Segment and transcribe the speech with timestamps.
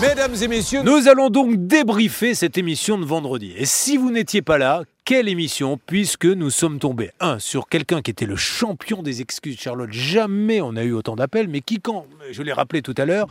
[0.00, 3.52] Mesdames et messieurs, nous allons donc débriefer cette émission de vendredi.
[3.58, 8.00] Et si vous n'étiez pas là, quelle émission, puisque nous sommes tombés, un, sur quelqu'un
[8.00, 9.92] qui était le champion des excuses, Charlotte.
[9.92, 13.26] Jamais on a eu autant d'appels, mais qui, quand, je l'ai rappelé tout à l'heure,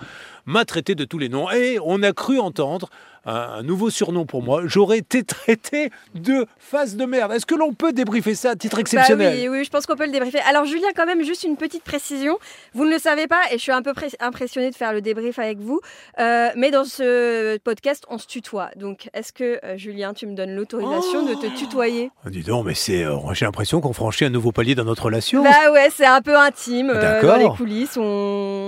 [0.45, 1.49] m'a traité de tous les noms.
[1.49, 2.89] Et on a cru entendre
[3.25, 4.61] un, nouveau surnom pour moi.
[4.65, 7.31] J'aurais été traité de face de merde.
[7.31, 9.95] Est-ce que l'on peut débriefer ça à titre Bah exceptionnel oui, oui, je pense qu'on
[9.95, 10.39] peut le débriefer.
[10.47, 12.37] Alors Julien, quand même, juste une petite précision.
[12.73, 15.39] Vous ne le savez pas, et je suis un peu impressionnée de faire le débrief
[15.39, 15.79] avec vous.
[16.19, 18.69] euh, mais dans ce podcast, on se tutoie.
[18.75, 22.11] Donc, est-ce que euh, Julien, tu me donnes l'autorisation de te tutoyer?
[22.25, 25.03] Ah, Dis donc, mais c'est, euh, j'ai l'impression qu'on franchit un nouveau palier dans notre
[25.05, 25.43] relation.
[25.43, 27.37] Bah ouais, c'est un peu intime euh, dans D'accord.
[27.37, 27.97] les coulisses.
[27.97, 28.03] On,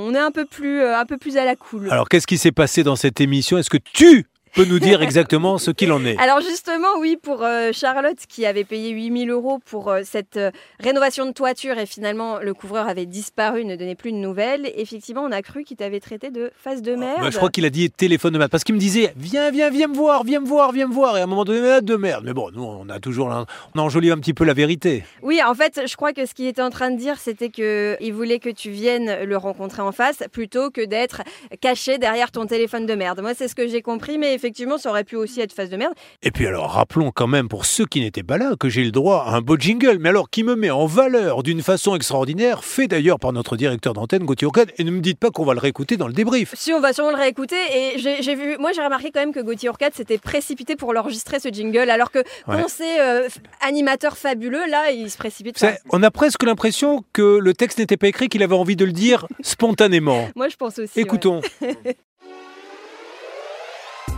[0.10, 1.90] on est un peu plus, un peu plus à la cool.
[1.92, 3.58] Alors, qu'est-ce qui s'est passé dans cette émission?
[3.58, 7.44] Est-ce que tu peux nous dire exactement ce qu'il en est Alors justement, oui, pour
[7.44, 11.86] euh, Charlotte qui avait payé 8000 euros pour euh, cette euh, rénovation de toiture et
[11.86, 15.78] finalement le couvreur avait disparu, ne donnait plus de nouvelles, effectivement on a cru qu'il
[15.78, 17.22] t'avait traité de face de merde.
[17.22, 19.70] Bah, je crois qu'il a dit téléphone de merde parce qu'il me disait viens viens
[19.70, 21.82] viens me voir viens me voir viens me voir et à un moment donné ah,
[21.82, 23.46] de merde mais bon nous on a toujours l'un-
[23.76, 26.48] on enjolive un petit peu la vérité Oui, en fait, je crois que ce qu'il
[26.48, 29.92] était en train de dire, c'était que il voulait que tu viennes le rencontrer en
[29.92, 31.22] face plutôt que d'être
[31.62, 33.22] caché derrière ton téléphone de merde.
[33.22, 35.78] Moi, c'est ce que j'ai compris, mais effectivement, ça aurait pu aussi être face de
[35.78, 35.94] merde.
[36.24, 38.92] et puis alors rappelons quand même pour ceux qui n'étaient pas là que j'ai le
[38.92, 42.64] droit à un beau jingle mais alors qui me met en valeur d'une façon extraordinaire
[42.64, 45.54] fait d'ailleurs par notre directeur d'antenne Gauthier Ocade et ne me dites pas qu'on va
[45.54, 48.72] le réécouter dans le débrief Si on va sûrement le réécouter, et j'ai vu, moi
[48.74, 52.20] j'ai remarqué quand même que Gauthier Orcade s'était précipité pour l'enregistrer ce jingle, alors que
[52.48, 52.60] Ouais.
[52.62, 53.28] pensé euh,
[53.62, 55.60] animateur fabuleux, là, il se précipite.
[55.60, 55.74] pas.
[55.74, 58.86] C'est- on a presque l'impression que le texte n'était pas écrit qu'il avait envie de
[58.86, 61.00] le dire spontanément Moi, je pense aussi.
[61.04, 61.06] ouais.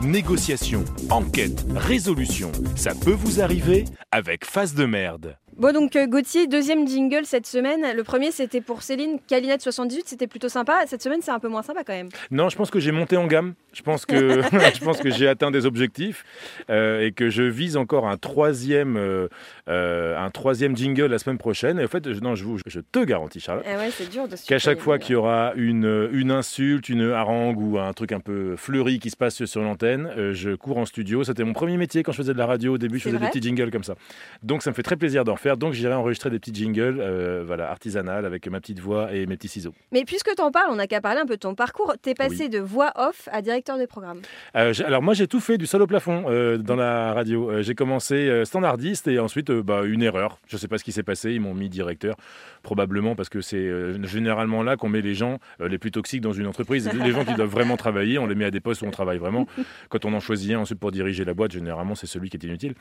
[0.01, 2.51] Négociation, enquête, résolution.
[2.75, 5.37] Ça peut vous arriver avec face de merde.
[5.57, 7.85] Bon, donc euh, Gauthier, deuxième jingle cette semaine.
[7.95, 10.81] Le premier, c'était pour Céline Calinette 78, c'était plutôt sympa.
[10.87, 12.09] Cette semaine, c'est un peu moins sympa quand même.
[12.31, 13.53] Non, je pense que j'ai monté en gamme.
[13.73, 14.41] Je pense que,
[14.75, 16.25] je pense que j'ai atteint des objectifs
[16.69, 19.27] euh, et que je vise encore un troisième, euh,
[19.67, 21.79] un troisième jingle la semaine prochaine.
[21.79, 24.27] Et en fait, je, non, je, vous, je te garantis, Charlotte, Eh ouais, c'est dur
[24.27, 27.93] de se qu'à chaque fois qu'il y aura une, une insulte, une harangue ou un
[27.93, 31.23] truc un peu fleuri qui se passe sur l'antenne, euh, je cours en studio.
[31.23, 32.75] C'était mon premier métier quand je faisais de la radio.
[32.75, 33.95] Au début, je faisais des petits jingles comme ça.
[34.41, 35.57] Donc, ça me fait très plaisir d'en faire.
[35.57, 39.35] Donc, j'irai enregistrer des petits jingles, euh, voilà, artisanales avec ma petite voix et mes
[39.37, 39.73] petits ciseaux.
[39.91, 41.93] Mais puisque t'en parles, on n'a qu'à parler un peu de ton parcours.
[42.01, 44.21] T'es passé de voix off à directeur de programme.
[44.55, 47.61] Euh, alors moi j'ai tout fait du sol au plafond euh, dans la radio.
[47.61, 50.39] J'ai commencé standardiste et ensuite bah, une erreur.
[50.47, 51.31] Je sais pas ce qui s'est passé.
[51.33, 52.15] Ils m'ont mis directeur
[52.63, 53.69] probablement parce que c'est
[54.03, 56.89] généralement là qu'on met les gens les plus toxiques dans une entreprise.
[56.93, 59.17] Les gens qui doivent vraiment travailler, on les met à des postes où on travaille
[59.17, 59.47] vraiment.
[59.89, 62.43] Quand on en choisit un ensuite pour diriger la boîte, généralement c'est celui qui est
[62.43, 62.75] inutile.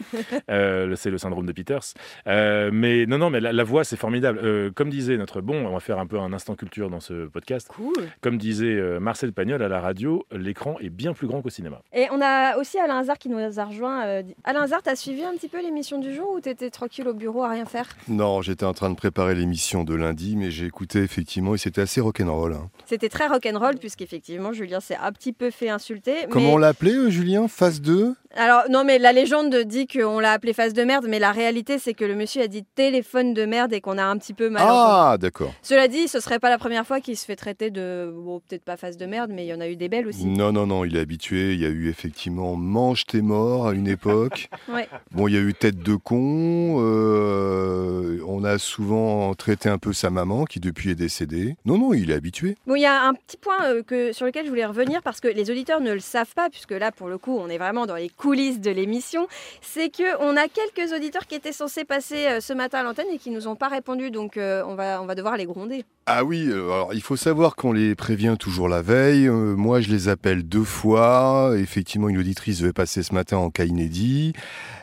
[0.48, 1.94] C'est le syndrome de Peters.
[2.26, 4.40] Euh, mais non non mais la, la voix c'est formidable.
[4.42, 7.26] Euh, comme disait notre bon, on va faire un peu un instant culture dans ce
[7.26, 7.68] podcast.
[7.74, 7.94] Cool.
[8.20, 11.80] Comme disait euh, Marcel Pagnol à la radio, l'écran est bien plus grand qu'au cinéma.
[11.92, 14.04] Et on a aussi Alain Hazard qui nous a rejoint.
[14.06, 17.14] euh, Alain Hazard, t'as suivi un petit peu l'émission du jour ou t'étais tranquille au
[17.14, 17.86] bureau à rien faire?
[18.08, 21.80] Non, j'étais en train de préparer l'émission de lundi, mais j'ai écouté effectivement et c'était
[21.82, 22.52] assez rock'n'roll.
[22.54, 22.70] hein.
[22.86, 26.14] C'était très rock'n'roll puisqu'effectivement Julien s'est un petit peu fait insulter.
[26.30, 27.48] Comment mais- on l'appelait, euh, Julien?
[27.48, 31.18] Phase 2 Alors non mais la légende dit qu'on l'a appelé face de merde, mais
[31.18, 34.16] la réalité c'est que le monsieur a dit téléphone de merde et qu'on a un
[34.16, 34.62] petit peu mal.
[34.64, 35.52] Ah, d'accord.
[35.62, 38.64] Cela dit, ce serait pas la première fois qu'il se fait traiter de, bon peut-être
[38.64, 40.26] pas face de merde, mais il y en a eu des belles aussi.
[40.26, 41.52] Non, non, non, il est habitué.
[41.54, 44.48] Il y a eu effectivement Mange tes morts à une époque.
[44.68, 44.88] Ouais.
[45.10, 46.78] Bon, il y a eu Tête de con.
[46.80, 51.56] euh, on a souvent traité un peu sa maman qui depuis est décédée.
[51.64, 52.56] Non, non, il est habitué.
[52.66, 55.20] Bon, il y a un petit point euh, que, sur lequel je voulais revenir parce
[55.20, 57.86] que les auditeurs ne le savent pas, puisque là, pour le coup, on est vraiment
[57.86, 59.26] dans les coulisses de l'émission.
[59.60, 63.08] C'est que on a quelques auditeurs qui étaient censés passer euh, ce matin à l'antenne
[63.12, 65.84] et qui nous ont pas répondu, donc euh, on, va, on va devoir les gronder.
[66.06, 69.26] Ah oui, euh, alors il faut savoir qu'on les prévient toujours la veille.
[69.28, 71.52] Euh, moi, je les appelle deux fois.
[71.56, 74.32] Effectivement, une auditrice devait passer ce matin en cas inédit.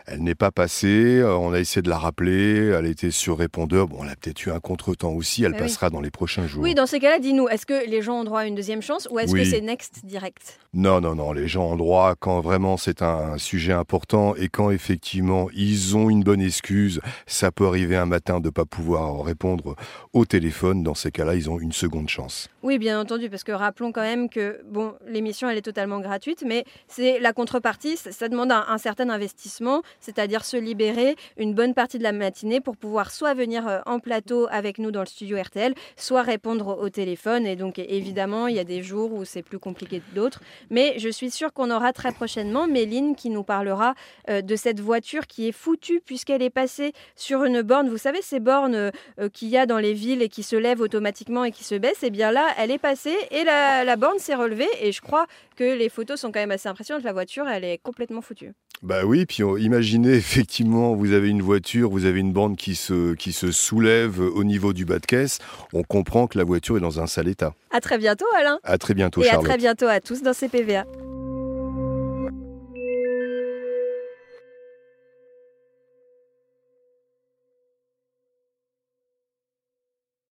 [0.06, 1.20] Elle n'est pas passée.
[1.20, 2.70] Euh, on a essayé de la rappeler.
[2.70, 3.88] Elle était sur répondeur.
[3.88, 5.44] Bon, elle a peut-être eu un contretemps aussi.
[5.44, 5.60] Elle oui.
[5.60, 6.64] passera dans les prochains jours.
[6.64, 9.08] Oui, dans ces cas-là, dis-nous, est-ce que les gens ont droit à une deuxième chance
[9.12, 9.44] ou est-ce Oui.
[9.44, 10.58] que c'est next direct?
[10.74, 11.34] Non, non, non.
[11.34, 16.10] Les gens ont droit quand vraiment c'est un sujet important et quand effectivement ils ont
[16.10, 17.02] une bonne excuse.
[17.28, 19.76] Ça peut arriver un matin de ne pas pouvoir répondre
[20.14, 20.84] au téléphone.
[20.84, 22.50] Dans ces cas-là, ils ont une seconde chance.
[22.64, 26.44] Oui, bien entendu, parce que rappelons quand même que bon, l'émission elle est totalement gratuite,
[26.46, 31.54] mais c'est la contrepartie, ça, ça demande un, un certain investissement, c'est-à-dire se libérer une
[31.54, 35.02] bonne partie de la matinée pour pouvoir soit venir euh, en plateau avec nous dans
[35.02, 37.46] le studio RTL, soit répondre au téléphone.
[37.46, 40.96] Et donc évidemment, il y a des jours où c'est plus compliqué que d'autres, mais
[40.98, 43.94] je suis sûre qu'on aura très prochainement Méline qui nous parlera
[44.30, 47.90] euh, de cette voiture qui est foutue puisqu'elle est passée sur une borne.
[47.90, 48.92] Vous savez, ces bornes euh,
[49.34, 52.04] qu'il y a dans les villes et qui se lèvent automatiquement et qui se baissent,
[52.04, 54.70] et eh bien là, elle est passée et la, la borne s'est relevée.
[54.82, 57.04] Et je crois que les photos sont quand même assez impressionnantes.
[57.04, 58.54] La voiture, elle est complètement foutue.
[58.82, 63.14] Bah oui, puis imaginez effectivement, vous avez une voiture, vous avez une borne qui se,
[63.14, 65.40] qui se soulève au niveau du bas de caisse.
[65.74, 67.54] On comprend que la voiture est dans un sale état.
[67.72, 68.60] À très bientôt, Alain.
[68.64, 69.46] À très bientôt, Et Charlotte.
[69.46, 70.86] à très bientôt à tous dans CPVA.